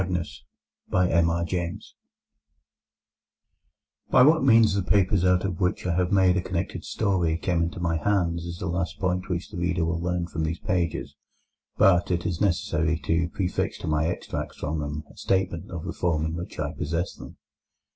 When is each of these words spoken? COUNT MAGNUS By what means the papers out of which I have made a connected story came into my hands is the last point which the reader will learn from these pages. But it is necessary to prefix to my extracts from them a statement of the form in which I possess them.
COUNT 0.01 0.11
MAGNUS 0.89 1.93
By 4.09 4.23
what 4.23 4.43
means 4.43 4.73
the 4.73 4.81
papers 4.81 5.23
out 5.23 5.45
of 5.45 5.59
which 5.61 5.85
I 5.85 5.93
have 5.95 6.11
made 6.11 6.37
a 6.37 6.41
connected 6.41 6.83
story 6.83 7.37
came 7.37 7.61
into 7.61 7.79
my 7.79 7.97
hands 7.97 8.43
is 8.47 8.57
the 8.57 8.65
last 8.65 8.97
point 8.99 9.29
which 9.29 9.51
the 9.51 9.57
reader 9.59 9.85
will 9.85 10.01
learn 10.01 10.25
from 10.25 10.43
these 10.43 10.57
pages. 10.57 11.15
But 11.77 12.09
it 12.09 12.25
is 12.25 12.41
necessary 12.41 12.97
to 13.05 13.29
prefix 13.29 13.77
to 13.77 13.87
my 13.87 14.07
extracts 14.07 14.57
from 14.57 14.79
them 14.79 15.03
a 15.07 15.15
statement 15.17 15.69
of 15.69 15.85
the 15.85 15.93
form 15.93 16.25
in 16.25 16.33
which 16.33 16.57
I 16.59 16.73
possess 16.73 17.13
them. 17.13 17.37